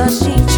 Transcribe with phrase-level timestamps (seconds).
[0.00, 0.49] が進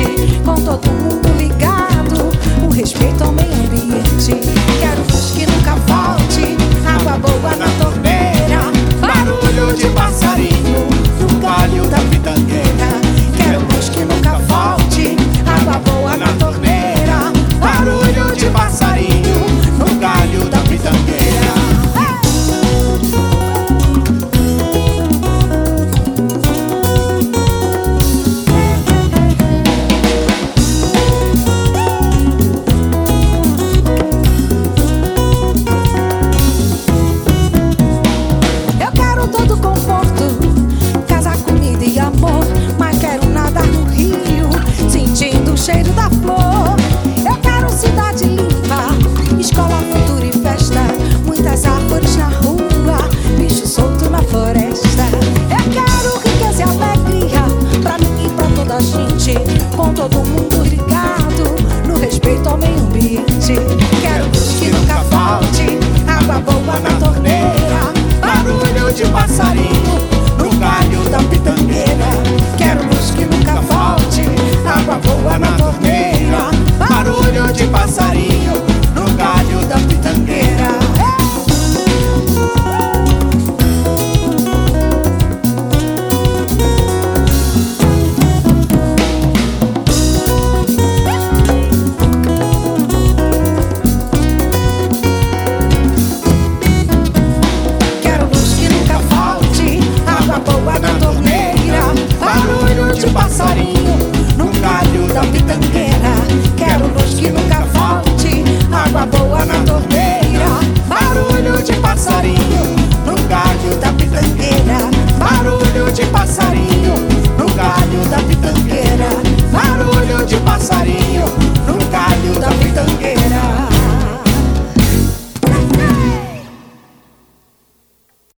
[60.09, 61.55] todo mundo ligado
[61.87, 63.55] no respeito ao meio ambiente.
[64.01, 69.72] Quero que nunca falte água boa na torneira, barulho de passarinho.